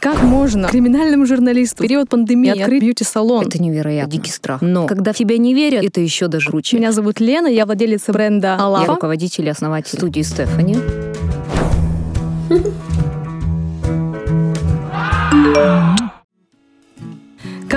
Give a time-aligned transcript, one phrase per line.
[0.00, 3.46] Как можно криминальному журналисту в период пандемии открыть бьюти-салон?
[3.46, 4.10] Это невероятно.
[4.10, 4.62] Дикий страх.
[4.62, 6.78] Но когда в тебя не верят, это еще даже круче.
[6.78, 8.86] Меня зовут Лена, я владелица бренда Алафа.
[8.86, 10.78] Я руководитель и основатель студии Стефани.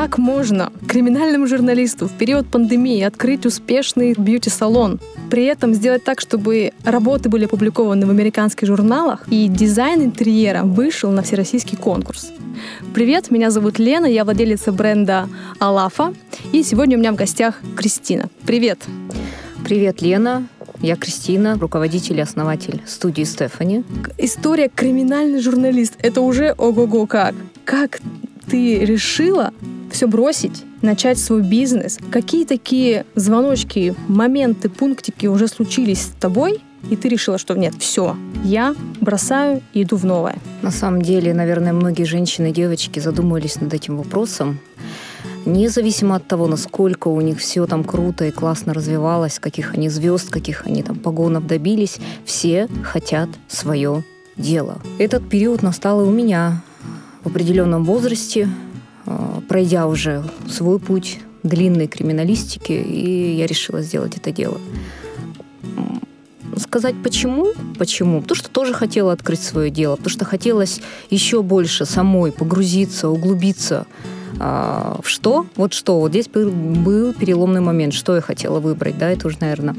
[0.03, 4.99] Как можно криминальному журналисту в период пандемии открыть успешный бьюти-салон?
[5.29, 11.09] При этом сделать так, чтобы работы были опубликованы в американских журналах и дизайн интерьера вышел
[11.11, 12.33] на всероссийский конкурс.
[12.93, 15.29] Привет, меня зовут Лена, я владелица бренда
[15.59, 16.13] Алафа,
[16.51, 18.29] и сегодня у меня в гостях Кристина.
[18.45, 18.79] Привет!
[19.63, 20.45] Привет, Лена.
[20.81, 23.85] Я Кристина, руководитель и основатель студии Стефани.
[24.17, 25.93] История криминальный журналист.
[25.99, 27.35] Это уже ого-го как.
[27.63, 28.01] Как
[28.49, 29.51] ты решила
[29.91, 31.99] все бросить, начать свой бизнес?
[32.11, 38.17] Какие такие звоночки, моменты, пунктики уже случились с тобой, и ты решила, что нет, все,
[38.43, 40.37] я бросаю и иду в новое?
[40.61, 44.59] На самом деле, наверное, многие женщины и девочки задумывались над этим вопросом.
[45.45, 50.29] Независимо от того, насколько у них все там круто и классно развивалось, каких они звезд,
[50.29, 54.03] каких они там погонов добились, все хотят свое
[54.37, 54.81] дело.
[54.99, 56.63] Этот период настал и у меня
[57.23, 58.49] в определенном возрасте,
[59.05, 64.59] а, пройдя уже свой путь длинной криминалистики, и я решила сделать это дело.
[66.57, 67.53] Сказать почему?
[67.77, 68.21] Почему?
[68.21, 73.87] Потому что тоже хотела открыть свое дело, потому что хотелось еще больше самой погрузиться, углубиться
[74.39, 75.45] а, в что?
[75.55, 75.99] Вот что?
[75.99, 77.93] Вот здесь был, был переломный момент.
[77.93, 79.09] Что я хотела выбрать, да?
[79.09, 79.75] Это уже, наверное,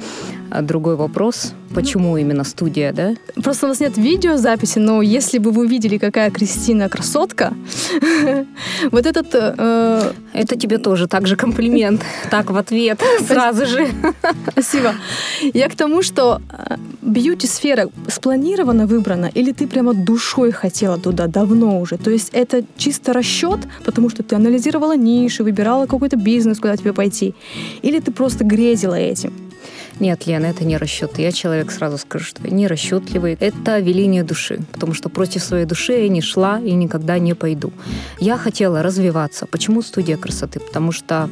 [0.62, 1.54] другой вопрос.
[1.74, 3.14] Почему именно студия, да?
[3.42, 7.52] Просто у нас нет видеозаписи, но если бы вы видели, какая Кристина красотка,
[8.90, 9.26] вот этот...
[9.34, 12.02] Э, Это тебе тоже так же комплимент.
[12.30, 13.86] Так, в ответ сразу же.
[14.52, 14.94] Спасибо.
[15.54, 21.80] Я к тому, что э, бьюти-сфера спланирована, выбрана, или ты прямо душой хотела туда давно
[21.80, 21.96] уже?
[21.96, 26.92] То есть это чисто расчет, потому что ты анализировала ниши, выбирала какой-то бизнес, куда тебе
[26.92, 27.34] пойти?
[27.82, 29.32] Или ты просто грезила этим?
[30.00, 31.18] Нет, Лена, это не расчет.
[31.18, 33.36] Я человек, сразу скажу, что я не расчетливый.
[33.38, 37.72] Это веление души, потому что против своей души я не шла и никогда не пойду.
[38.18, 39.46] Я хотела развиваться.
[39.46, 40.58] Почему студия красоты?
[40.60, 41.28] Потому что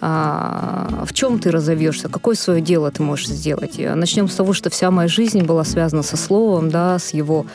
[0.00, 3.78] а, в чем ты разовьешься, какое свое дело ты можешь сделать.
[3.78, 7.46] Начнем с того, что вся моя жизнь была связана со словом, да, с его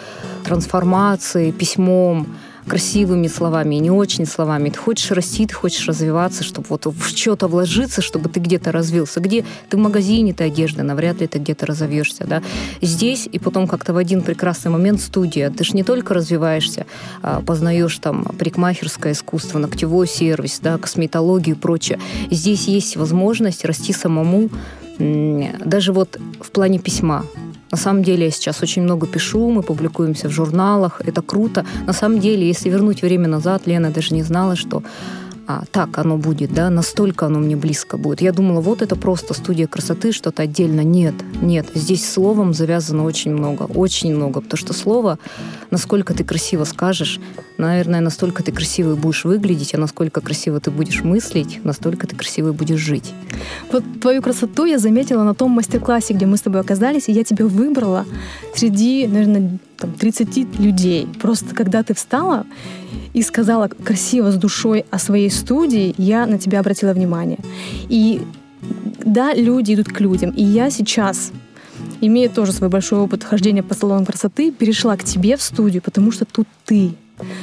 [0.43, 2.27] трансформацией, письмом,
[2.67, 4.69] красивыми словами не очень словами.
[4.69, 9.19] Ты хочешь расти, ты хочешь развиваться, чтобы вот в что-то вложиться, чтобы ты где-то развился.
[9.19, 12.25] Где ты в магазине, ты одежда, навряд ли ты где-то разовьешься.
[12.25, 12.41] Да?
[12.81, 15.49] Здесь и потом как-то в один прекрасный момент студия.
[15.49, 16.85] Ты же не только развиваешься,
[17.21, 21.99] а познаешь там парикмахерское искусство, ногтевой сервис, да, косметологию и прочее.
[22.31, 24.49] Здесь есть возможность расти самому,
[24.99, 27.25] даже вот в плане письма.
[27.71, 31.65] На самом деле я сейчас очень много пишу, мы публикуемся в журналах, это круто.
[31.85, 34.83] На самом деле, если вернуть время назад, Лена даже не знала, что
[35.47, 38.19] а, так оно будет, да, настолько оно мне близко будет.
[38.19, 40.81] Я думала, вот это просто студия красоты, что-то отдельно.
[40.81, 45.19] Нет, нет, здесь словом завязано очень много, очень много, потому что слово,
[45.71, 47.21] насколько ты красиво скажешь,
[47.57, 52.51] наверное, настолько ты красиво будешь выглядеть, а насколько красиво ты будешь мыслить, настолько ты красиво
[52.51, 53.13] будешь жить.
[53.71, 57.23] Вот твою красоту я заметила на том мастер-классе, где мы с тобой оказались, и я
[57.23, 58.05] тебя выбрала
[58.53, 61.07] среди, наверное, там, 30 людей.
[61.21, 62.45] Просто когда ты встала
[63.13, 67.39] и сказала красиво, с душой о своей студии, я на тебя обратила внимание.
[67.89, 68.21] И
[69.03, 70.31] да, люди идут к людям.
[70.31, 71.31] И я сейчас,
[72.01, 76.11] имея тоже свой большой опыт хождения по салонам красоты, перешла к тебе в студию, потому
[76.11, 76.93] что тут ты.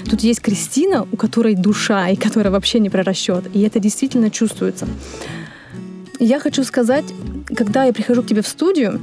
[0.08, 3.44] Тут есть Кристина, у которой душа, и которая вообще не про расчет.
[3.54, 4.86] И это действительно чувствуется.
[6.20, 7.04] Я хочу сказать,
[7.56, 9.00] когда я прихожу к тебе в студию,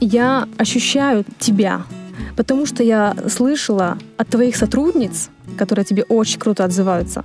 [0.00, 1.84] я ощущаю тебя,
[2.36, 7.24] потому что я слышала от твоих сотрудниц, которые тебе очень круто отзываются,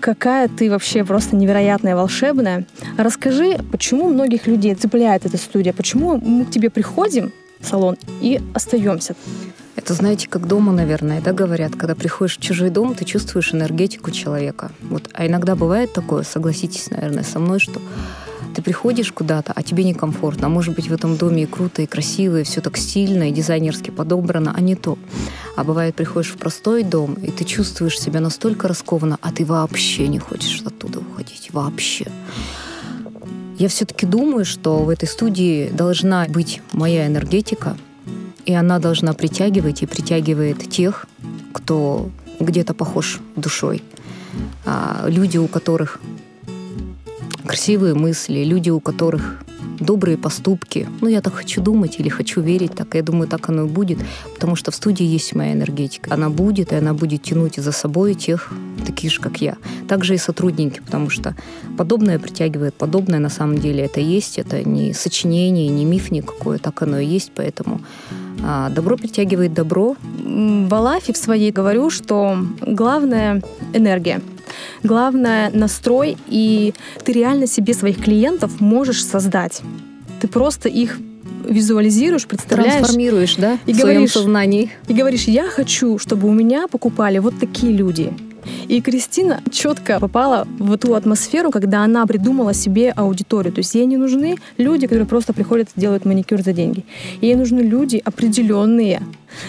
[0.00, 2.66] какая ты вообще просто невероятная, волшебная.
[2.96, 8.40] Расскажи, почему многих людей цепляет эта студия, почему мы к тебе приходим в салон и
[8.54, 9.14] остаемся?
[9.74, 14.10] Это, знаете, как дома, наверное, да, говорят, когда приходишь в чужой дом, ты чувствуешь энергетику
[14.10, 14.72] человека.
[14.80, 17.80] Вот, а иногда бывает такое, согласитесь, наверное, со мной, что
[18.56, 20.46] ты приходишь куда-то, а тебе некомфортно.
[20.46, 23.32] А может быть, в этом доме и круто, и красиво, и все так стильно, и
[23.32, 24.98] дизайнерски подобрано, а не то.
[25.56, 30.08] А бывает, приходишь в простой дом, и ты чувствуешь себя настолько раскованно, а ты вообще
[30.08, 31.50] не хочешь оттуда уходить.
[31.52, 32.06] Вообще.
[33.58, 37.76] Я все-таки думаю, что в этой студии должна быть моя энергетика,
[38.46, 41.04] и она должна притягивать и притягивает тех,
[41.52, 42.08] кто
[42.40, 43.82] где-то похож душой.
[44.64, 46.00] А люди, у которых
[47.46, 49.44] красивые мысли, люди, у которых
[49.80, 50.88] добрые поступки.
[51.00, 53.98] Ну, я так хочу думать или хочу верить, так я думаю, так оно и будет,
[54.34, 56.12] потому что в студии есть моя энергетика.
[56.12, 58.52] Она будет, и она будет тянуть за собой тех,
[58.86, 59.56] таких же, как я.
[59.88, 61.34] Также и сотрудники, потому что
[61.76, 66.82] подобное притягивает подобное, на самом деле это есть, это не сочинение, не миф никакой, так
[66.82, 67.80] оно и есть, поэтому
[68.70, 69.96] добро притягивает добро.
[70.14, 73.42] В Алафе в своей говорю, что главное
[73.72, 74.20] энергия.
[74.82, 76.72] Главное настрой, и
[77.04, 79.62] ты реально себе своих клиентов можешь создать.
[80.20, 80.98] Ты просто их
[81.48, 82.74] визуализируешь, представляешь.
[82.74, 84.70] Трансформируешь, да, и в говоришь, своем сознании.
[84.88, 88.12] И говоришь, я хочу, чтобы у меня покупали вот такие люди.
[88.68, 93.52] И Кристина четко попала в ту атмосферу, когда она придумала себе аудиторию.
[93.52, 96.84] То есть ей не нужны люди, которые просто приходят и делают маникюр за деньги.
[97.20, 99.02] Ей нужны люди определенные,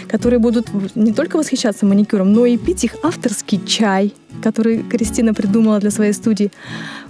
[0.08, 5.80] которые будут не только восхищаться маникюром, но и пить их авторский чай, который Кристина придумала
[5.80, 6.52] для своей студии,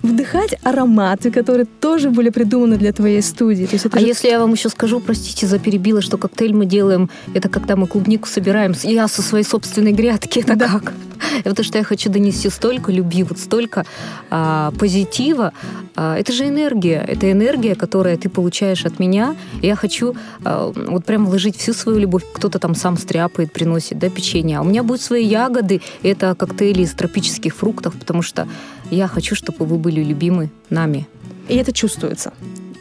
[0.01, 3.65] вдыхать ароматы, которые тоже были придуманы для твоей студии.
[3.65, 4.07] То есть это а же...
[4.07, 7.87] если я вам еще скажу, простите за перебила, что коктейль мы делаем, это когда мы
[7.87, 10.67] клубнику собираем, я со своей собственной грядки, это да.
[10.67, 10.93] как?
[11.43, 13.85] Потому что я хочу донести столько любви, вот столько
[14.29, 15.51] а, позитива.
[15.95, 19.35] А, это же энергия, это энергия, которую ты получаешь от меня.
[19.61, 22.23] Я хочу а, вот прям вложить всю свою любовь.
[22.33, 24.59] Кто-то там сам стряпает, приносит, да, печенье.
[24.59, 28.47] А у меня будут свои ягоды, это коктейли из тропических фруктов, потому что
[28.89, 31.07] я хочу, чтобы вы были любимы нами.
[31.47, 32.33] И это чувствуется.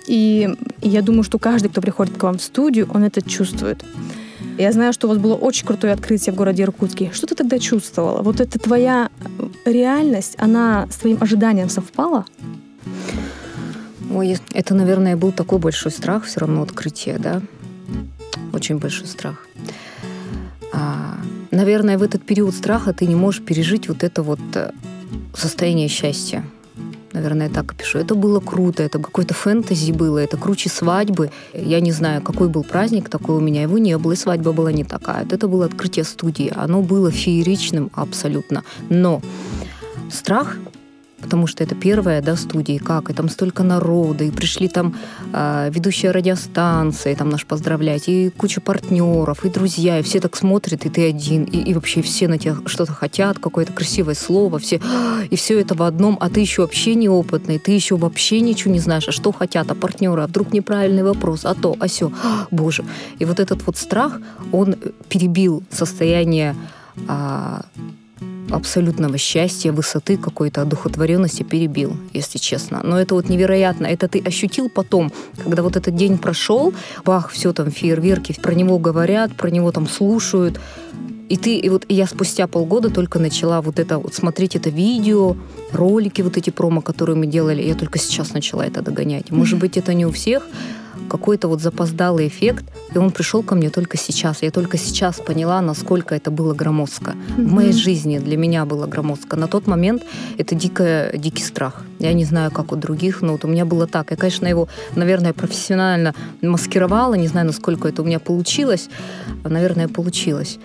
[0.07, 0.49] И
[0.83, 3.85] я думаю, что каждый, кто приходит к вам в студию, он это чувствует.
[4.59, 7.11] Я знаю, что у вас было очень крутое открытие в городе Иркутске.
[7.13, 8.23] Что ты тогда чувствовала?
[8.23, 9.11] Вот эта твоя
[9.65, 12.25] реальность, она с твоим ожиданием совпала?
[14.11, 17.43] Ой, это, наверное, был такой большой страх, все равно открытие, да?
[18.53, 19.47] Очень большой страх.
[20.73, 21.17] А,
[21.51, 24.73] наверное, в этот период страха ты не можешь пережить вот это вот э,
[25.35, 26.45] состояние счастья.
[27.13, 27.99] Наверное, так и пишу.
[27.99, 31.31] Это было круто, это какой-то фэнтези было, это круче свадьбы.
[31.55, 34.71] Я не знаю, какой был праздник такой у меня, его не было, и свадьба была
[34.71, 35.27] не такая.
[35.31, 38.65] Это было открытие студии, оно было фееричным абсолютно.
[38.91, 39.23] Но
[40.11, 40.59] страх
[41.21, 44.95] потому что это первая, да, студия, как, и там столько народа, и пришли там
[45.33, 50.37] э, ведущая радиостанция, и там наш поздравлять, и куча партнеров, и друзья, и все так
[50.37, 54.59] смотрят, и ты один, и, и вообще все на тебя что-то хотят, какое-то красивое слово,
[54.59, 54.81] все,
[55.31, 58.81] и все это в одном, а ты еще вообще неопытный, ты еще вообще ничего не
[58.81, 62.13] знаешь, а что хотят, а партнеры, а вдруг неправильный вопрос, а то, а все,
[62.51, 62.85] боже.
[63.19, 64.21] И вот этот вот страх,
[64.53, 64.77] он
[65.09, 66.55] перебил состояние
[67.09, 67.65] а,
[68.51, 72.81] абсолютного счастья, высоты какой-то одухотворенности перебил, если честно.
[72.83, 73.87] Но это вот невероятно.
[73.87, 75.13] Это ты ощутил потом,
[75.43, 76.73] когда вот этот день прошел,
[77.05, 80.61] бах, все там фейерверки, про него говорят, про него там слушают.
[81.29, 84.71] И ты, и вот и я спустя полгода только начала вот это, вот смотреть это
[84.71, 85.37] видео,
[85.77, 89.31] ролики вот эти промо, которые мы делали, я только сейчас начала это догонять.
[89.31, 90.49] Может быть, это не у всех,
[91.09, 92.65] какой-то вот запоздалый эффект,
[92.95, 94.43] и он пришел ко мне только сейчас.
[94.43, 97.13] Я только сейчас поняла, насколько это было громоздко.
[97.13, 97.45] Mm-hmm.
[97.47, 99.37] В моей жизни для меня было громоздко.
[99.37, 100.03] На тот момент
[100.39, 101.83] это дико, дикий страх.
[101.99, 104.11] Я не знаю, как у других, но вот у меня было так.
[104.11, 108.89] Я, конечно, его, наверное, профессионально маскировала, не знаю, насколько это у меня получилось.
[109.45, 110.59] Наверное, получилось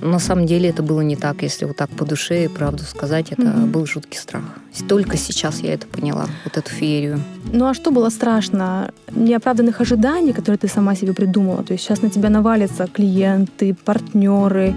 [0.00, 3.32] на самом деле это было не так, если вот так по душе и правду сказать,
[3.32, 3.66] это mm-hmm.
[3.66, 4.44] был жуткий страх.
[4.88, 7.20] Только сейчас я это поняла, вот эту феерию.
[7.52, 8.92] Ну а что было страшно?
[9.12, 11.62] Неоправданных ожиданий, которые ты сама себе придумала.
[11.62, 14.74] То есть сейчас на тебя навалятся клиенты, партнеры,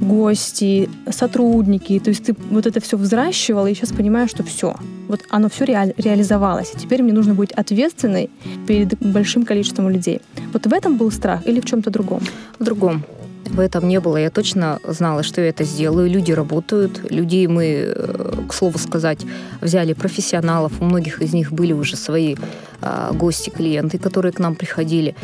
[0.00, 1.98] гости, сотрудники.
[1.98, 4.74] То есть ты вот это все взращивала и сейчас понимаешь, что все,
[5.08, 6.72] вот оно все реаль, реализовалось.
[6.74, 8.30] И теперь мне нужно быть ответственной
[8.66, 10.20] перед большим количеством людей.
[10.52, 12.22] Вот в этом был страх или в чем-то другом?
[12.58, 13.04] В другом
[13.46, 14.16] в этом не было.
[14.16, 16.10] Я точно знала, что я это сделаю.
[16.10, 17.10] Люди работают.
[17.10, 19.20] Людей мы, э, к слову сказать,
[19.60, 20.72] взяли профессионалов.
[20.80, 22.36] У многих из них были уже свои
[22.82, 25.14] а, гости, клиенты, которые к нам приходили.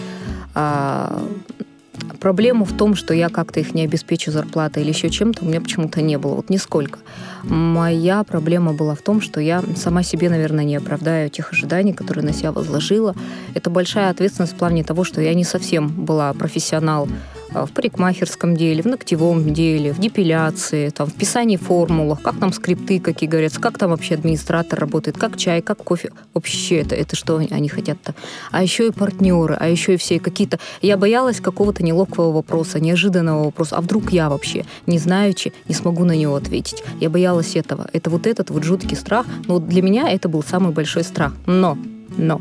[0.55, 1.23] А,
[2.21, 5.61] Проблема в том, что я как-то их не обеспечу зарплатой или еще чем-то, у меня
[5.61, 6.99] почему-то не было, вот нисколько.
[7.43, 12.25] Моя проблема была в том, что я сама себе, наверное, не оправдаю тех ожиданий, которые
[12.25, 13.15] на себя возложила.
[13.55, 17.09] Это большая ответственность в плане того, что я не совсем была профессионал
[17.65, 23.01] в парикмахерском деле, в ногтевом деле, в депиляции, там, в писании формулах, как там скрипты,
[23.01, 26.11] какие говорят, как там вообще администратор работает, как чай, как кофе.
[26.35, 28.15] Вообще это, это что они хотят-то?
[28.51, 30.59] А еще и партнеры, а еще и все какие-то...
[30.83, 33.77] Я боялась какого-то неловкого вопроса, неожиданного вопроса.
[33.77, 36.83] А вдруг я вообще, не знаючи, не смогу на него ответить?
[37.01, 37.89] Я боялась этого.
[37.93, 39.27] Это вот этот вот жуткий страх.
[39.47, 41.33] Но вот для меня это был самый большой страх.
[41.47, 41.79] Но
[42.17, 42.41] Но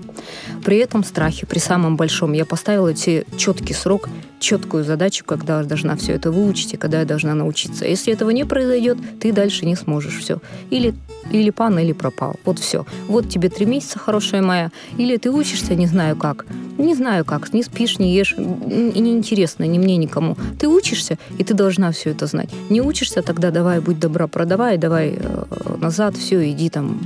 [0.64, 5.66] при этом страхе, при самом большом, я поставила тебе четкий срок, четкую задачу, когда я
[5.66, 7.86] должна все это выучить и когда я должна научиться.
[7.86, 10.40] Если этого не произойдет, ты дальше не сможешь все.
[10.70, 10.94] Или
[11.32, 12.36] или пан, или пропал.
[12.46, 12.86] Вот все.
[13.08, 14.70] Вот тебе три месяца, хорошая моя.
[14.98, 16.46] Или ты учишься, не знаю как.
[16.78, 17.54] Не знаю как.
[17.54, 18.36] Не спишь, не ешь.
[18.38, 20.38] И неинтересно ни мне, никому.
[20.60, 22.50] Ты учишься, и ты должна все это знать.
[22.70, 25.44] Не учишься, тогда давай, будь добра, продавай, давай э,
[25.80, 27.00] назад, все, иди там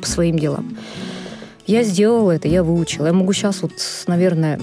[0.00, 0.76] по своим делам.
[1.66, 3.06] Я сделала это, я выучила.
[3.06, 3.72] Я могу сейчас вот,
[4.06, 4.60] наверное,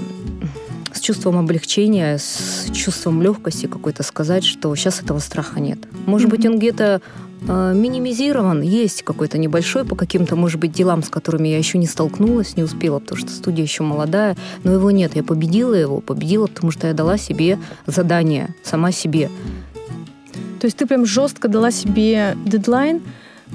[0.93, 5.79] с чувством облегчения, с чувством легкости какой-то сказать, что сейчас этого страха нет.
[6.05, 6.31] Может mm-hmm.
[6.31, 7.01] быть, он где-то
[7.47, 11.87] э, минимизирован, есть какой-то небольшой по каким-то, может быть, делам, с которыми я еще не
[11.87, 15.15] столкнулась, не успела, потому что студия еще молодая, но его нет.
[15.15, 19.29] Я победила его, победила, потому что я дала себе задание, сама себе.
[20.59, 23.01] То есть ты прям жестко дала себе дедлайн,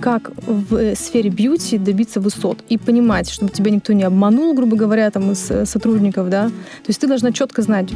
[0.00, 4.76] как в э, сфере бьюти добиться высот и понимать, чтобы тебя никто не обманул, грубо
[4.76, 6.48] говоря, там из э, сотрудников, да.
[6.48, 7.88] То есть ты должна четко знать,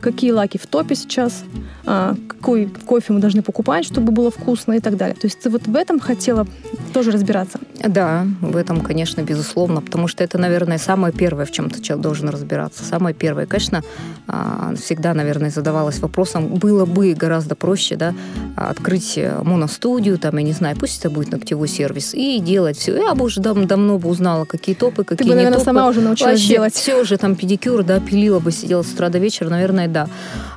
[0.00, 1.44] какие лаки в топе сейчас,
[1.84, 5.14] а, какой кофе мы должны покупать, чтобы было вкусно и так далее.
[5.14, 6.46] То есть ты вот в этом хотела
[6.92, 7.58] тоже разбираться?
[7.86, 12.02] Да, в этом, конечно, безусловно, потому что это, наверное, самое первое, в чем ты человек
[12.02, 12.84] должен разбираться.
[12.84, 13.82] Самое первое, конечно,
[14.26, 18.14] а, всегда, наверное, задавалась вопросом, было бы гораздо проще, да,
[18.56, 22.96] открыть моностудию, там, я не знаю, пусть это будет ногтевой сервис, и делать все.
[22.96, 26.00] Я бы уже дав давно бы узнала, какие топы, какие Ты бы, наверное, сама уже
[26.00, 26.74] научилась Вообще, делать.
[26.74, 30.08] Все уже, там, педикюр, да, пилила бы, сидела с утра до вечера, наверное, да.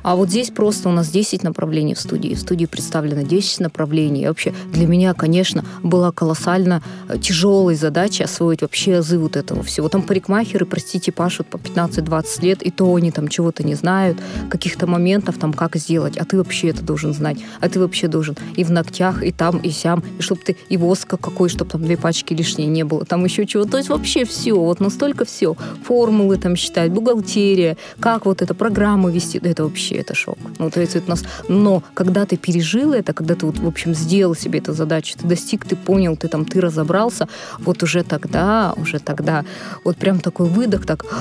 [0.02, 2.34] А вот здесь просто у нас 10 направлений в студии.
[2.34, 4.22] В студии представлено 10 направлений.
[4.22, 6.82] И вообще для меня, конечно, была колоссально
[7.20, 9.88] тяжелой задачей освоить вообще азы вот этого всего.
[9.88, 14.18] Там парикмахеры, простите, пашут по 15-20 лет, и то они там чего-то не знают,
[14.50, 16.16] каких-то моментов там, как сделать.
[16.16, 17.38] А ты вообще это должен знать.
[17.60, 20.76] А ты вообще должен и в ногтях, и там, и сям, и чтобы ты и
[20.76, 23.64] воска какой, чтобы там две пачки лишние не было, там еще чего.
[23.64, 25.56] То есть вообще все, вот настолько все.
[25.84, 30.38] Формулы там считать, бухгалтерия, как вот эта программа вести, это вообще это шок.
[30.58, 31.24] Ну, то есть это нас...
[31.48, 35.26] Но когда ты пережил это, когда ты вот, в общем, сделал себе эту задачу, ты
[35.26, 36.60] достиг, ты понял, ты там, ты
[37.02, 37.28] разобрался,
[37.58, 39.44] вот уже тогда, уже тогда,
[39.84, 41.04] вот прям такой выдох, так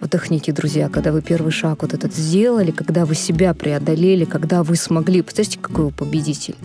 [0.00, 4.74] Вдохните, друзья, когда вы первый шаг вот этот сделали, когда вы себя преодолели, когда вы
[4.74, 5.22] смогли.
[5.22, 6.56] Представьте, какой вы победитель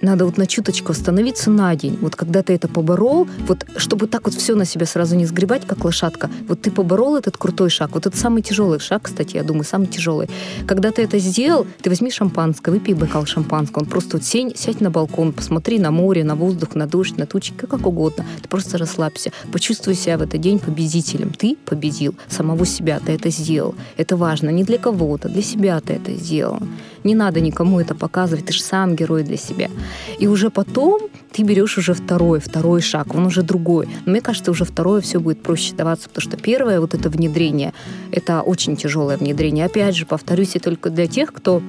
[0.00, 1.98] надо вот на чуточку остановиться на день.
[2.00, 5.66] Вот когда ты это поборол, вот чтобы так вот все на себя сразу не сгребать,
[5.66, 7.90] как лошадка, вот ты поборол этот крутой шаг.
[7.94, 10.28] Вот это самый тяжелый шаг, кстати, я думаю, самый тяжелый.
[10.66, 14.80] Когда ты это сделал, ты возьми шампанское, выпей бокал шампанского, он просто вот сень, сядь
[14.80, 18.24] на балкон, посмотри на море, на воздух, на дождь, на тучи, как угодно.
[18.42, 21.32] Ты просто расслабься, почувствуй себя в этот день победителем.
[21.32, 23.74] Ты победил самого себя, ты это сделал.
[23.96, 26.60] Это важно не для кого-то, для себя ты это сделал.
[27.06, 29.70] Не надо никому это показывать, ты же сам герой для себя.
[30.18, 33.86] И уже потом ты берешь уже второй, второй шаг, он уже другой.
[34.04, 37.72] Но мне кажется, уже второе все будет проще даваться, потому что первое вот это внедрение,
[38.10, 39.66] это очень тяжелое внедрение.
[39.66, 41.62] Опять же, повторюсь, и только для тех, кто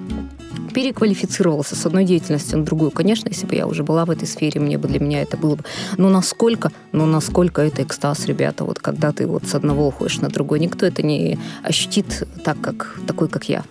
[0.77, 2.91] переквалифицировался с одной деятельности на другую.
[2.91, 5.55] Конечно, если бы я уже была в этой сфере, мне бы для меня это было
[5.55, 5.63] бы.
[5.97, 10.29] Но насколько, но насколько это экстаз, ребята, вот когда ты вот с одного уходишь на
[10.29, 13.63] другой, никто это не ощутит так, как такой, как я.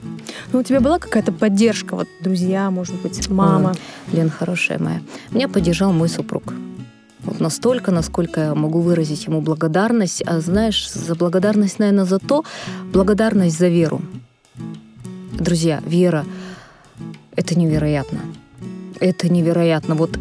[0.53, 3.77] Ну, у тебя была какая-то поддержка, вот друзья, может быть, мама?
[4.09, 5.01] Ой, Лен, хорошая моя.
[5.31, 6.43] Меня поддержал мой супруг.
[7.23, 10.25] Вот настолько, насколько я могу выразить ему благодарность.
[10.27, 12.45] А знаешь, за благодарность, наверное, за то,
[12.93, 14.03] благодарность за веру.
[15.39, 16.25] Друзья, вера—
[17.35, 18.21] это невероятно.
[19.01, 19.95] Это невероятно.
[19.95, 20.19] Вот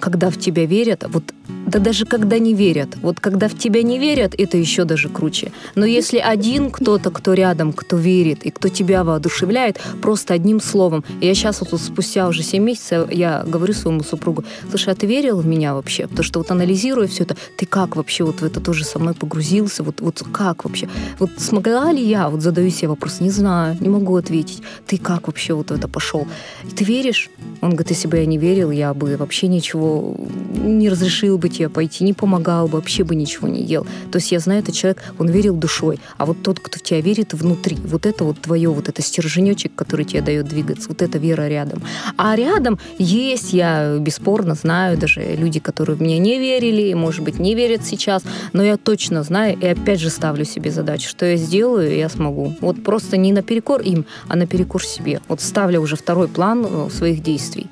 [0.00, 1.34] когда в тебя верят, вот
[1.68, 2.96] да даже когда не верят.
[3.02, 5.52] Вот когда в тебя не верят, это еще даже круче.
[5.74, 11.04] Но если один кто-то, кто рядом, кто верит и кто тебя воодушевляет, просто одним словом.
[11.20, 15.40] Я сейчас вот спустя уже 7 месяцев, я говорю своему супругу, слушай, а ты верил
[15.40, 16.06] в меня вообще?
[16.06, 19.14] Потому что вот анализируя все это, ты как вообще вот в это тоже со мной
[19.14, 19.82] погрузился?
[19.82, 20.88] Вот, вот как вообще?
[21.18, 22.28] Вот смогла ли я?
[22.28, 24.62] Вот задаю себе вопрос, не знаю, не могу ответить.
[24.86, 26.26] Ты как вообще вот в это пошел?
[26.64, 27.30] И ты веришь?
[27.60, 30.16] Он говорит, если бы я не верил, я бы вообще ничего
[30.54, 33.86] не разрешил бы тебе пойти, не помогал бы, вообще бы ничего не делал.
[34.12, 35.98] То есть я знаю, этот человек, он верил душой.
[36.16, 39.74] А вот тот, кто в тебя верит внутри, вот это вот твое, вот это стерженечек,
[39.74, 41.82] который тебе дает двигаться, вот эта вера рядом.
[42.16, 47.38] А рядом есть, я бесспорно знаю, даже люди, которые в меня не верили, может быть,
[47.38, 48.22] не верят сейчас,
[48.52, 52.54] но я точно знаю и опять же ставлю себе задачу, что я сделаю, я смогу.
[52.60, 55.20] Вот просто не наперекор им, а наперекор себе.
[55.28, 57.66] Вот ставлю уже второй план э, своих действий.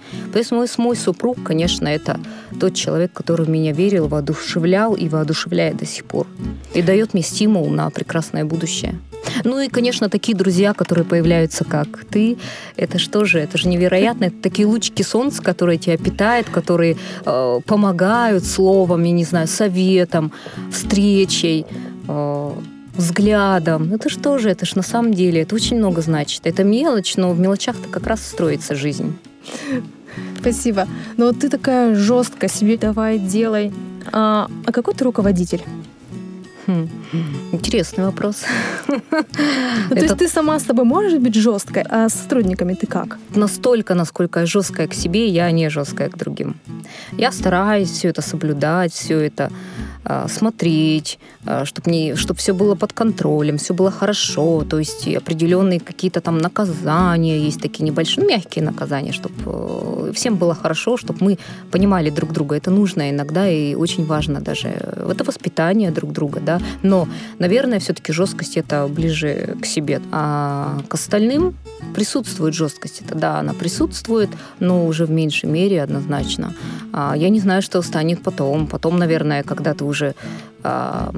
[0.51, 2.21] Мой, мой супруг, конечно, это
[2.61, 6.27] тот человек, который в меня верил, воодушевлял и воодушевляет до сих пор.
[6.75, 8.99] И дает мне стимул на прекрасное будущее.
[9.45, 12.39] Ну и, конечно, такие друзья, которые появляются, как ты,
[12.77, 14.27] это что же, это же невероятно.
[14.27, 20.33] Это такие лучики солнца, которые тебя питают, которые э, помогают словом, я не знаю, советом,
[20.71, 21.67] встречей,
[22.09, 22.53] э,
[22.95, 23.93] взглядом.
[23.93, 26.47] Это что же, это же на самом деле, это очень много значит.
[26.47, 29.17] Это мелочь, но в мелочах-то как раз строится жизнь.
[30.41, 30.87] Спасибо.
[31.17, 33.73] Но вот ты такая жесткая, себе давай, делай.
[34.13, 35.63] А, а какой ты руководитель?
[36.67, 36.89] Хм.
[37.53, 38.45] Интересный вопрос.
[38.89, 43.19] Ну, то есть ты сама с тобой можешь быть жесткой, а с сотрудниками ты как?
[43.37, 46.57] Настолько, насколько я жесткая к себе, я не жесткая к другим.
[47.19, 49.51] Я стараюсь все это соблюдать, все это
[50.29, 55.81] смотреть, а, чтобы не, чтобы все было под контролем, все было хорошо, то есть определенные
[55.81, 61.25] какие-то там наказания есть такие небольшие, ну, мягкие наказания, чтобы э, всем было хорошо, чтобы
[61.25, 61.39] мы
[61.71, 62.57] понимали друг друга.
[62.57, 64.69] Это нужно иногда и очень важно даже.
[64.69, 66.61] Это воспитание друг друга, да.
[66.83, 67.09] Но,
[67.39, 71.55] наверное, все-таки жесткость это ближе к себе, а к остальным
[71.95, 73.03] присутствует жесткость.
[73.07, 76.55] Это да, она присутствует, но уже в меньшей мере однозначно.
[76.93, 78.67] А я не знаю, что станет потом.
[78.67, 79.96] Потом, наверное, когда ты уже
[80.63, 81.13] а,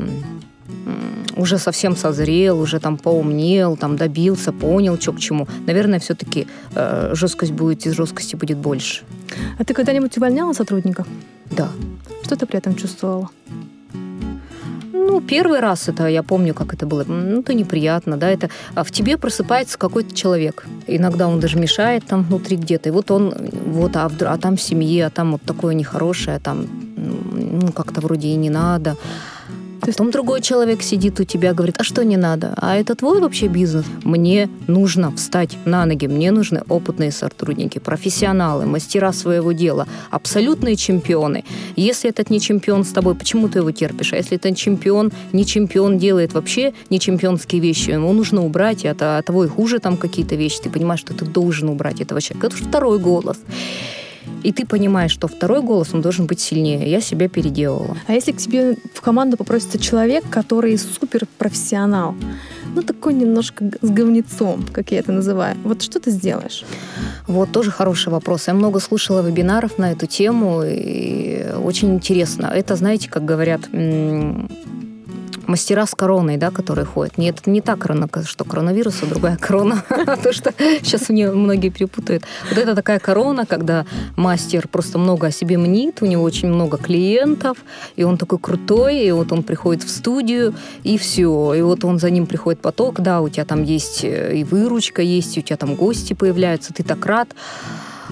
[1.37, 5.47] уже совсем созрел, уже там поумнел, там добился, понял, что к чему.
[5.67, 9.03] Наверное, все-таки э, жесткость будет, из жесткости будет больше.
[9.59, 11.05] А ты когда-нибудь увольняла сотрудника?
[11.51, 11.69] Да.
[12.23, 13.31] Что ты при этом чувствовала?
[14.93, 17.05] Ну, первый раз это, я помню, как это было.
[17.05, 20.67] Ну, это неприятно, да, это а в тебе просыпается какой-то человек.
[20.87, 22.91] Иногда он даже мешает там внутри где-то.
[22.91, 23.35] И вот он,
[23.67, 26.67] вот, а, а там в семье, а там вот такое нехорошее, а там,
[27.39, 28.97] ну, как-то вроде и не надо.
[29.81, 32.55] А потом другой человек сидит у тебя, говорит, а что не надо?
[32.57, 33.85] А это твой вообще бизнес?
[34.03, 41.45] Мне нужно встать на ноги, мне нужны опытные сотрудники, профессионалы, мастера своего дела, абсолютные чемпионы.
[41.77, 44.13] Если этот не чемпион с тобой, почему ты его терпишь?
[44.13, 48.89] А если этот чемпион, не чемпион делает вообще не чемпионские вещи, ему нужно убрать, и
[48.89, 52.49] от, того и хуже там какие-то вещи, ты понимаешь, что ты должен убрать этого человека.
[52.49, 53.39] Это второй голос
[54.43, 56.91] и ты понимаешь, что второй голос, он должен быть сильнее.
[56.91, 57.97] Я себя переделала.
[58.07, 62.15] А если к тебе в команду попросится человек, который суперпрофессионал,
[62.75, 65.57] ну, такой немножко с говнецом, как я это называю.
[65.65, 66.65] Вот что ты сделаешь?
[67.27, 68.47] Вот тоже хороший вопрос.
[68.47, 72.47] Я много слушала вебинаров на эту тему, и очень интересно.
[72.47, 73.63] Это, знаете, как говорят,
[75.49, 77.19] мастера с короной, да, которые ходят.
[77.19, 79.83] Нет, это не та корона, что коронавирус, а другая корона.
[80.23, 80.53] То, что
[80.83, 82.25] сейчас мне многие перепутают.
[82.49, 83.87] Вот это такая корона, когда
[84.17, 87.59] мастер просто много о себе мнит, у него очень много клиентов,
[87.97, 91.55] и он такой крутой, и вот он приходит в студию, и все.
[91.55, 95.03] И вот он за ним приходит поток, да, у тебя там есть э, и выручка
[95.03, 97.29] есть, у тебя там гости появляются, ты так рад.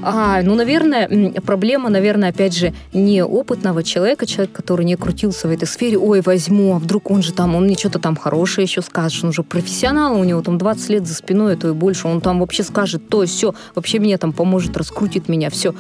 [0.03, 1.09] А, ну, наверное,
[1.41, 6.21] проблема, наверное, опять же, не опытного человека, человек, который не крутился в этой сфере, ой,
[6.21, 9.43] возьму, а вдруг он же там, он мне что-то там хорошее еще скажет, он уже
[9.43, 12.63] профессионал, у него там 20 лет за спиной, а то и больше, он там вообще
[12.63, 15.75] скажет то, все, вообще мне там поможет, раскрутит меня, все.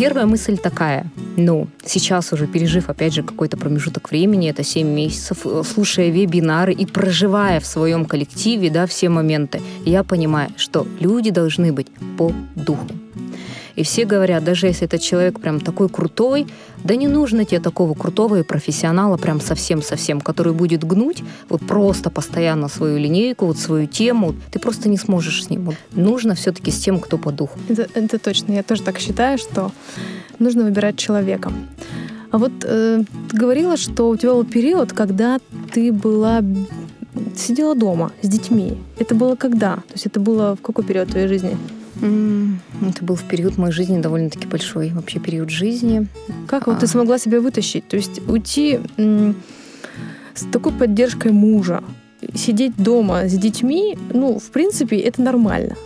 [0.00, 1.04] Первая мысль такая,
[1.36, 6.72] ну, сейчас уже пережив, опять же, какой-то промежуток времени, это 7 месяцев, э, слушая вебинары
[6.72, 12.32] и проживая в своем коллективе, да, все моменты, я понимаю, что люди должны быть по
[12.56, 12.88] духу.
[13.76, 16.46] И все говорят, даже если этот человек прям такой крутой,
[16.84, 22.10] да не нужно тебе такого крутого и профессионала прям совсем-совсем, который будет гнуть вот просто
[22.10, 24.34] постоянно свою линейку, вот свою тему.
[24.50, 25.72] Ты просто не сможешь с ним.
[25.92, 27.58] Нужно все-таки с тем, кто по духу.
[27.68, 28.52] Это, это точно.
[28.52, 29.72] Я тоже так считаю, что
[30.38, 31.52] нужно выбирать человека.
[32.30, 35.40] А вот э, ты говорила, что у тебя был период, когда
[35.72, 36.42] ты была
[37.36, 38.78] сидела дома с детьми.
[38.98, 39.76] Это было когда?
[39.76, 41.56] То есть это было в какой период твоей жизни?
[42.00, 46.06] Это был в период моей жизни довольно-таки большой вообще период жизни.
[46.46, 46.80] Как вот а...
[46.80, 47.86] ты смогла себя вытащить?
[47.88, 51.82] То есть уйти с такой поддержкой мужа,
[52.34, 55.76] сидеть дома с детьми, ну, в принципе, это нормально.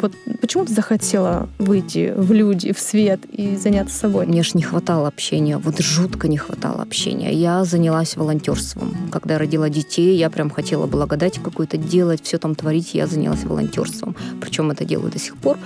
[0.00, 4.26] Вот почему ты захотела выйти в люди, в свет и заняться собой?
[4.26, 7.32] Мне же не хватало общения, вот жутко не хватало общения.
[7.32, 8.94] Я занялась волонтерством.
[9.10, 14.14] Когда родила детей, я прям хотела благодать какую-то делать, все там творить, я занялась волонтерством.
[14.40, 15.58] Причем это делаю до сих пор.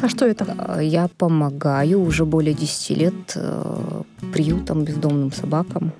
[0.00, 0.46] А что это?
[0.58, 4.02] А, я помогаю уже более 10 лет э,
[4.32, 5.92] приютам, бездомным собакам.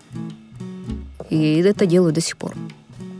[1.31, 2.55] И это делаю до сих пор.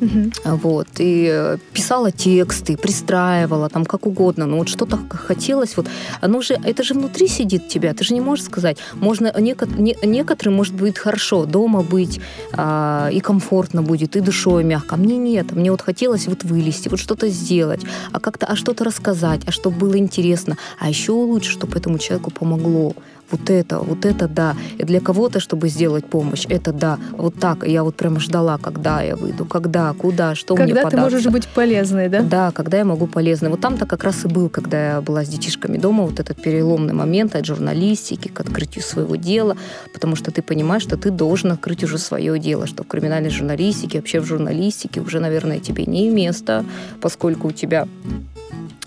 [0.01, 0.57] Угу.
[0.57, 0.89] Вот.
[0.99, 4.47] И э, писала тексты, пристраивала, там как угодно.
[4.47, 5.77] Но вот что-то хотелось.
[5.77, 5.87] Вот
[6.21, 7.95] оно же, это же внутри сидит тебя.
[7.95, 8.79] Ты же не можешь сказать.
[8.95, 12.21] Можно, некоторым может быть хорошо дома быть,
[12.53, 14.95] а, и комфортно будет, и душой мягко.
[14.95, 15.53] А мне нет.
[15.53, 17.81] Мне вот хотелось вот вылезти, вот что-то сделать,
[18.13, 20.57] а как-то, а что-то рассказать, а чтобы было интересно.
[20.79, 22.95] А еще лучше, чтобы этому человеку помогло
[23.31, 24.57] вот это, вот это да.
[24.79, 26.99] И для кого-то, чтобы сделать помощь, это да.
[27.12, 27.67] Вот так.
[27.67, 31.27] Я вот прямо ждала, когда я выйду, когда, куда, что когда мне Когда ты можешь
[31.27, 32.23] быть полезной, да?
[32.23, 33.51] Да, когда я могу полезной.
[33.51, 36.95] Вот там-то как раз и был, когда я была с детишками дома, вот этот переломный
[36.95, 39.57] момент от журналистики к открытию своего дела,
[39.93, 43.99] потому что ты понимаешь, что ты должен открыть уже свое дело, что в криминальной журналистике,
[43.99, 46.65] вообще в журналистике уже, наверное, тебе не место,
[47.01, 47.89] поскольку у тебя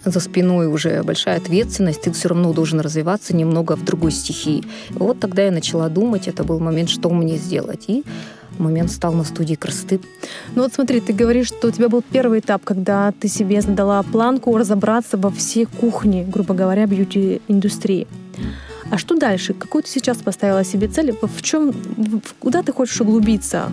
[0.06, 4.64] за спиной уже большая ответственность, ты все равно должен развиваться немного в другой стихии.
[4.92, 7.86] Вот тогда я начала думать, это был момент, что мне сделать.
[7.88, 8.04] И
[8.58, 10.00] момент стал на студии красоты.
[10.56, 14.04] Ну вот смотри, ты говоришь, что у тебя был первый этап, когда ты себе задала
[14.04, 18.08] планку разобраться во всей кухне, грубо говоря, бьюти-индустрии.
[18.92, 19.54] А что дальше?
[19.54, 21.16] Какую ты сейчас поставила себе цель?
[21.22, 21.74] В чем,
[22.40, 23.72] куда ты хочешь углубиться?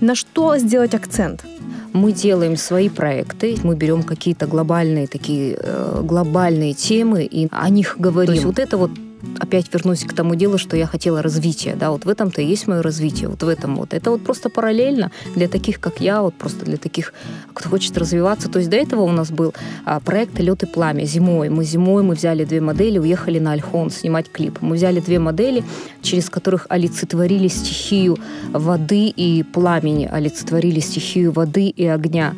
[0.00, 1.44] На что сделать акцент?
[1.92, 7.96] Мы делаем свои проекты, мы берем какие-то глобальные такие э, глобальные темы и о них
[7.98, 8.26] говорим.
[8.26, 8.90] То есть вот это вот
[9.38, 12.66] опять вернусь к тому делу, что я хотела развития, да, вот в этом-то и есть
[12.66, 13.94] мое развитие, вот в этом вот.
[13.94, 17.12] Это вот просто параллельно для таких, как я, вот просто для таких,
[17.52, 18.48] кто хочет развиваться.
[18.48, 19.54] То есть до этого у нас был
[19.84, 21.48] а, проект «Лед и пламя» зимой.
[21.48, 24.58] Мы зимой, мы взяли две модели, уехали на Альхон снимать клип.
[24.60, 25.64] Мы взяли две модели,
[26.02, 28.18] через которых олицетворили стихию
[28.52, 32.34] воды и пламени, олицетворили стихию воды и огня.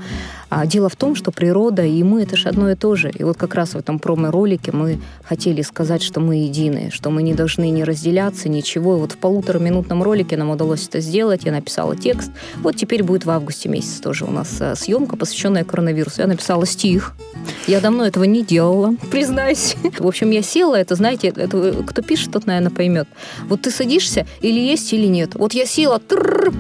[0.49, 3.11] А дело в том, что природа и мы— это же одно и то же.
[3.11, 7.23] И вот как раз в этом промо-ролике мы хотели сказать, что мы едины, что мы
[7.23, 8.97] не должны не разделяться, ничего.
[8.97, 11.45] И вот в полутораминутном ролике нам удалось это сделать.
[11.45, 12.31] Я написала текст.
[12.57, 16.21] Вот теперь будет в августе месяц тоже у нас э, съемка, посвященная коронавирусу.
[16.21, 17.15] Я написала стих.
[17.67, 19.77] Я давно этого не делала, признаюсь.
[19.99, 23.09] В общем, я села, это, знаете, это, кто пишет, тот, наверное, поймет.
[23.49, 25.35] Вот ты садишься, или есть, или нет.
[25.35, 26.01] Вот я села,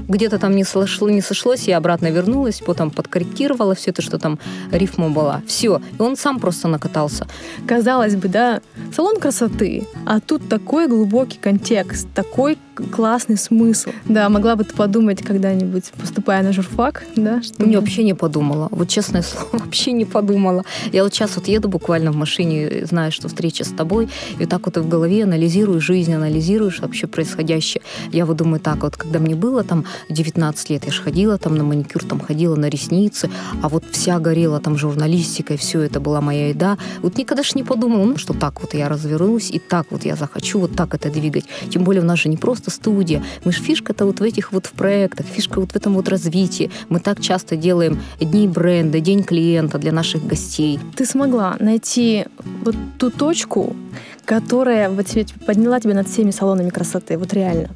[0.09, 4.38] где-то там не, сошло, не сошлось, я обратно вернулась, потом подкорректировала все это, что там
[4.70, 5.42] рифма была.
[5.46, 5.80] Все.
[5.98, 7.26] И он сам просто накатался.
[7.66, 8.60] Казалось бы, да,
[8.94, 13.90] салон красоты, а тут такой глубокий контекст, такой классный смысл.
[14.04, 17.42] Да, могла бы ты подумать когда-нибудь, поступая на журфак, да?
[17.42, 18.68] Что не, вообще не подумала.
[18.70, 20.64] Вот честное слово, вообще не подумала.
[20.92, 24.08] Я вот сейчас вот еду буквально в машине, знаю, что встреча с тобой,
[24.38, 27.82] и так вот и в голове анализирую жизнь, анализируешь вообще происходящее.
[28.12, 31.56] Я вот думаю так, вот когда мне было там 19 лет, я же ходила там
[31.56, 33.30] на маникюр, там ходила на ресницы,
[33.62, 36.78] а вот вся горела там журналистикой, все это была моя еда.
[37.02, 40.16] Вот никогда же не подумала, ну, что так вот я развернусь, и так вот я
[40.16, 41.44] захочу вот так это двигать.
[41.70, 43.22] Тем более у нас же не просто просто студия.
[43.44, 46.70] Мы же фишка-то вот в этих вот в проектах, фишка вот в этом вот развитии.
[46.88, 50.79] Мы так часто делаем дни бренда, день клиента для наших гостей.
[50.96, 52.27] Ты смогла найти
[52.64, 53.77] вот ту точку,
[54.24, 55.07] которая вот
[55.46, 57.68] подняла тебя над всеми салонами красоты, вот реально.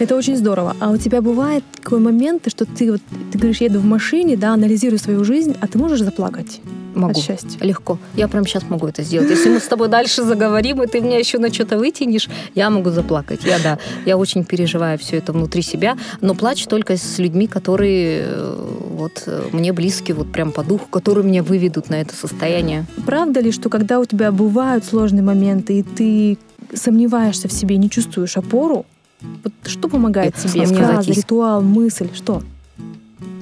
[0.00, 0.74] Это очень здорово.
[0.80, 4.54] А у тебя бывает такой момент, что ты вот ты говоришь, еду в машине, да,
[4.54, 6.62] анализирую свою жизнь, а ты можешь заплакать?
[6.94, 7.10] Могу.
[7.10, 7.58] От счастья.
[7.60, 7.98] Легко.
[8.16, 9.28] Я прямо сейчас могу это сделать.
[9.28, 12.88] Если мы с тобой дальше заговорим, и ты меня еще на что-то вытянешь, я могу
[12.88, 13.44] заплакать.
[13.44, 18.22] Я, да, я очень переживаю все это внутри себя, но плачу только с людьми, которые
[18.24, 22.86] э, вот э, мне близки, вот прям по духу, которые меня выведут на это состояние.
[23.04, 26.38] Правда ли, что когда у тебя бывают сложные моменты, и ты
[26.74, 28.86] сомневаешься в себе, не чувствуешь опору,
[29.20, 30.66] вот что помогает это тебе?
[30.66, 32.42] Фраза, ритуал, мысль, что?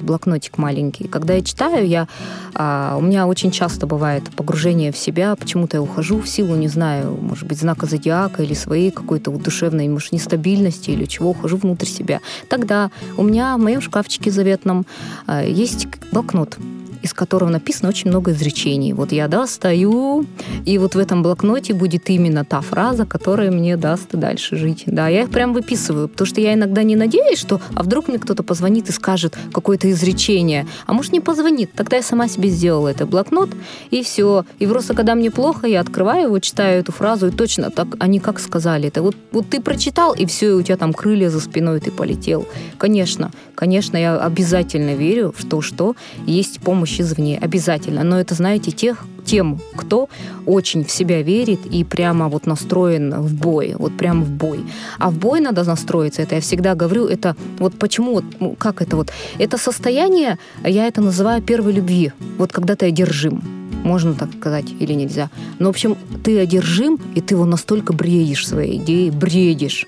[0.09, 1.07] блокнотик маленький.
[1.07, 2.09] Когда я читаю, я,
[2.55, 6.69] а, у меня очень часто бывает погружение в себя, почему-то я ухожу в силу, не
[6.69, 11.59] знаю, может быть, знака зодиака или своей какой-то вот душевной, может, нестабильности или чего, ухожу
[11.59, 12.21] внутрь себя.
[12.49, 14.87] Тогда у меня в моем шкафчике заветном
[15.27, 16.57] а, есть блокнот
[17.03, 18.93] из которого написано очень много изречений.
[18.93, 20.27] Вот я достаю,
[20.65, 24.85] и вот в этом блокноте будет именно та фраза, которая мне даст дальше жить.
[24.87, 28.19] Да, я их прям выписываю, потому что я иногда не надеюсь, что а вдруг мне
[28.19, 31.73] кто-то позвонит и скажет какое-то изречение, а может не позвонит.
[31.73, 33.51] Тогда я сама себе сделала этот блокнот,
[33.91, 34.45] и все.
[34.59, 38.21] И просто когда мне плохо, я открываю его, читаю эту фразу, и точно так они
[38.21, 38.89] как сказали.
[38.89, 41.91] Это вот, вот ты прочитал, и все, и у тебя там крылья за спиной, ты
[41.91, 42.47] полетел.
[42.79, 45.95] Конечно, конечно, я обязательно верю в то, что
[46.27, 48.05] есть помощь помощь извне, обязательно.
[48.05, 50.09] Но это, знаете, тех, тем, кто
[50.47, 54.61] очень в себя верит и прямо вот настроен в бой, вот прямо в бой.
[54.99, 58.83] А в бой надо настроиться, это я всегда говорю, это вот почему, вот, ну, как
[58.83, 63.43] это вот, это состояние, я это называю первой любви, вот когда ты одержим,
[63.85, 65.31] можно так сказать или нельзя.
[65.59, 69.87] Но, в общем, ты одержим, и ты его настолько бредишь своей идеей, бредишь,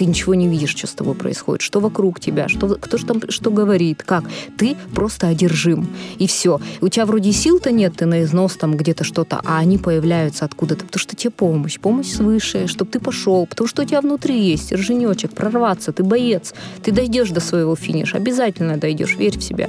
[0.00, 3.20] ты ничего не видишь, что с тобой происходит, что вокруг тебя, что, кто же там
[3.28, 4.24] что говорит, как.
[4.56, 5.86] Ты просто одержим.
[6.18, 6.58] И все.
[6.80, 10.86] У тебя вроде сил-то нет, ты на износ там где-то что-то, а они появляются откуда-то,
[10.86, 14.72] потому что тебе помощь, помощь свыше, чтобы ты пошел, потому что у тебя внутри есть
[14.72, 19.68] рженечек, прорваться, ты боец, ты дойдешь до своего финиша, обязательно дойдешь, верь в себя.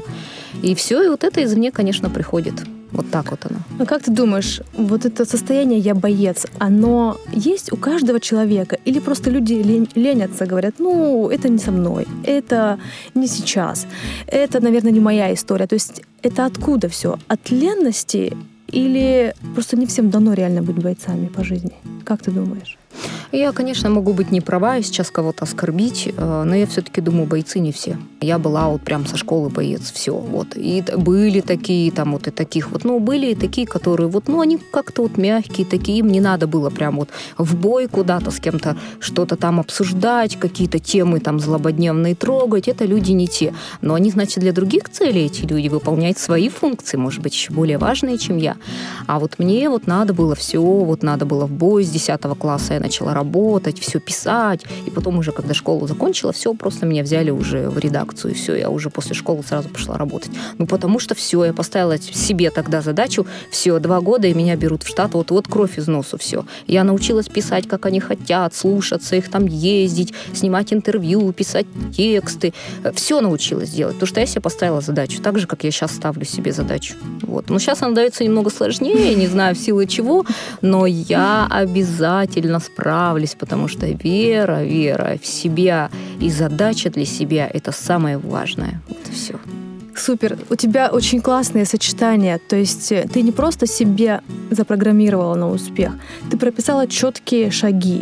[0.64, 2.56] И все, и вот это извне, конечно, приходит.
[2.92, 3.60] Вот так вот оно.
[3.80, 8.78] А как ты думаешь, вот это состояние «я боец», оно есть у каждого человека?
[8.86, 9.54] Или просто люди
[9.96, 12.80] ленятся, говорят, ну, это не со мной, это
[13.16, 13.88] не сейчас,
[14.28, 15.68] это, наверное, не моя история.
[15.68, 17.18] То есть это откуда все?
[17.28, 18.36] От ленности
[18.68, 21.74] или просто не всем дано реально быть бойцами по жизни?
[22.04, 22.78] Как ты думаешь?
[23.32, 27.28] Я, конечно, могу быть не права и сейчас кого-то оскорбить, э, но я все-таки думаю,
[27.28, 27.98] бойцы не все.
[28.20, 30.14] Я была вот прям со школы боец, все.
[30.14, 30.56] Вот.
[30.56, 34.42] И были такие, там вот и таких вот, ну, были и такие, которые вот, ну,
[34.42, 38.40] они как-то вот мягкие такие, им не надо было прям вот в бой куда-то с
[38.40, 42.68] кем-то что-то там обсуждать, какие-то темы там злободневные трогать.
[42.68, 43.54] Это люди не те.
[43.80, 47.78] Но они, значит, для других целей эти люди выполняют свои функции, может быть, еще более
[47.78, 48.58] важные, чем я.
[49.08, 52.74] А вот мне вот надо было все, вот надо было в бой с 10 класса
[52.82, 54.66] начала работать, все писать.
[54.86, 58.32] И потом уже, когда школу закончила, все, просто меня взяли уже в редакцию.
[58.32, 60.32] И все, я уже после школы сразу пошла работать.
[60.58, 64.84] Ну, потому что все, я поставила себе тогда задачу, все, два года, и меня берут
[64.84, 66.46] в штат, вот-вот кровь из носу, все.
[66.68, 71.66] Я научилась писать, как они хотят, слушаться их там, ездить, снимать интервью, писать
[71.96, 72.54] тексты.
[72.94, 76.26] Все научилась делать, потому что я себе поставила задачу, так же, как я сейчас ставлю
[76.26, 76.96] себе задачу.
[77.22, 77.50] Вот.
[77.50, 80.26] Но сейчас она дается немного сложнее, не знаю, в силу чего,
[80.62, 87.72] но я обязательно справлюсь потому что вера, вера в себя и задача для себя— это
[87.72, 88.82] самое важное.
[88.88, 89.34] Вот и все.
[89.96, 90.38] Супер.
[90.50, 92.40] У тебя очень классные сочетания.
[92.50, 95.92] То есть э, ты не просто себе запрограммировала на успех,
[96.32, 98.02] ты прописала четкие шаги.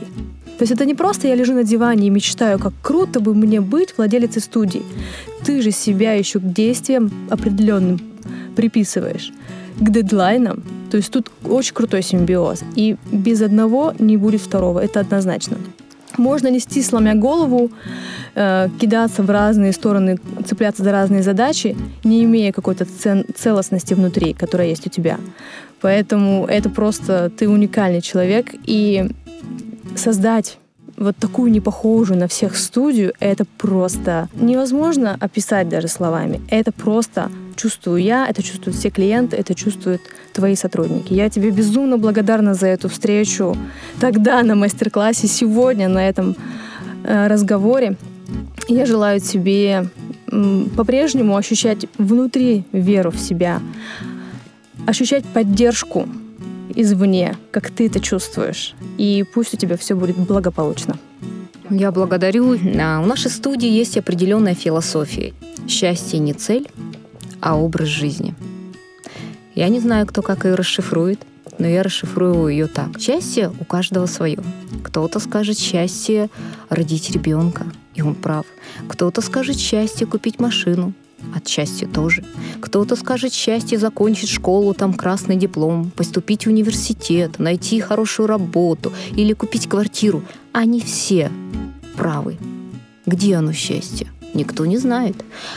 [0.57, 3.61] То есть это не просто я лежу на диване и мечтаю, как круто бы мне
[3.61, 4.83] быть владелицей студии.
[5.45, 7.99] Ты же себя еще к действиям определенным
[8.55, 9.31] приписываешь
[9.79, 10.63] к дедлайнам.
[10.91, 12.63] То есть тут очень крутой симбиоз.
[12.75, 14.79] И без одного не будет второго.
[14.79, 15.57] Это однозначно.
[16.17, 17.71] Можно нести, сломя голову,
[18.35, 22.85] э, кидаться в разные стороны, цепляться за разные задачи, не имея какой-то
[23.35, 25.17] целостности внутри, которая есть у тебя.
[25.81, 28.53] Поэтому это просто ты уникальный человек.
[28.65, 29.09] И
[29.95, 30.57] создать
[30.99, 36.41] вот такую непохожую на всех студию, это просто невозможно описать даже словами.
[36.49, 40.01] Это просто чувствую я, это чувствуют все клиенты, это чувствуют
[40.33, 41.13] твои сотрудники.
[41.13, 43.55] Я тебе безумно благодарна за эту встречу
[43.99, 46.35] тогда на мастер-классе, сегодня на этом
[47.03, 47.95] э, разговоре.
[48.67, 49.89] Я желаю тебе
[50.75, 53.61] по-прежнему ощущать внутри веру в себя,
[54.85, 56.07] ощущать поддержку
[56.75, 58.75] извне, как ты это чувствуешь.
[58.97, 60.97] И пусть у тебя все будет благополучно.
[61.69, 62.57] Я благодарю.
[62.79, 65.33] А, у нашей студии есть определенная философия.
[65.67, 66.67] Счастье не цель,
[67.41, 68.33] а образ жизни.
[69.55, 71.21] Я не знаю, кто как ее расшифрует,
[71.59, 72.99] но я расшифрую ее так.
[72.99, 74.39] Счастье у каждого свое.
[74.83, 76.29] Кто-то скажет счастье
[76.69, 78.45] родить ребенка, и он прав.
[78.87, 80.93] Кто-то скажет счастье купить машину,
[81.35, 82.23] от счастья тоже.
[82.61, 89.33] Кто-то скажет счастье закончить школу, там красный диплом, поступить в университет, найти хорошую работу или
[89.33, 90.23] купить квартиру.
[90.51, 91.31] Они все
[91.95, 92.37] правы.
[93.05, 94.07] Где оно счастье?
[94.33, 95.15] Никто не знает.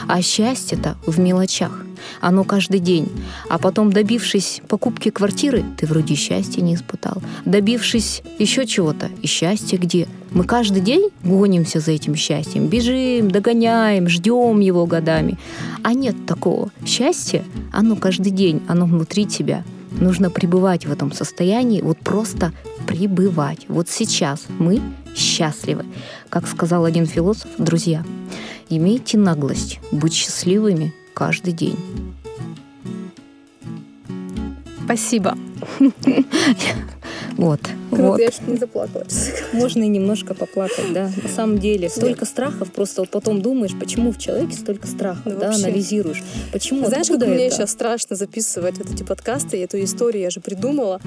[0.08, 1.84] А счастье-то в мелочах.
[2.20, 3.08] Оно каждый день.
[3.48, 7.22] А потом, добившись покупки квартиры, ты вроде счастья не испытал.
[7.44, 10.08] Добившись еще чего-то, и счастье где?
[10.30, 12.68] Мы каждый день гонимся за этим счастьем.
[12.68, 15.38] Бежим, догоняем, ждем его годами.
[15.82, 16.70] А нет такого.
[16.86, 19.64] Счастье, оно каждый день, оно внутри тебя.
[19.90, 22.52] Нужно пребывать в этом состоянии, вот просто
[22.86, 23.66] пребывать.
[23.68, 24.80] Вот сейчас мы
[25.14, 25.84] счастливы.
[26.30, 28.04] Как сказал один философ, друзья,
[28.68, 31.78] имейте наглость быть счастливыми каждый день.
[34.84, 35.36] Спасибо.
[37.36, 37.60] Вот.
[37.90, 38.20] Круто, вот.
[38.20, 39.04] я чуть не заплакала.
[39.52, 41.10] Можно и немножко поплакать, да.
[41.22, 45.50] На самом деле, столько страхов, просто вот потом думаешь, почему в человеке столько страхов, да,
[45.50, 46.22] да анализируешь.
[46.52, 46.86] Почему?
[46.86, 47.26] Знаешь, как это?
[47.26, 51.00] мне сейчас страшно записывать вот эти подкасты, эту историю я же придумала,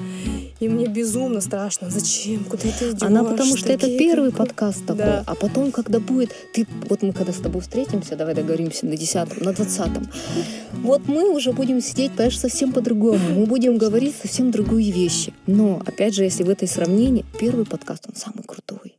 [0.60, 1.90] и мне безумно страшно.
[1.90, 2.44] Зачем?
[2.44, 3.02] Куда ты идешь?
[3.02, 5.24] Она потому что это первый подкаст такой, да.
[5.26, 9.38] а потом, когда будет, ты, вот мы когда с тобой встретимся, давай договоримся на десятом,
[9.40, 10.08] на двадцатом,
[10.82, 13.18] вот мы уже будем сидеть, понимаешь, совсем по-другому.
[13.34, 15.32] Мы будем говорить совсем другие вещи.
[15.46, 18.95] Но, опять же, если в этой сравнении, первый подкаст, он самый крутой.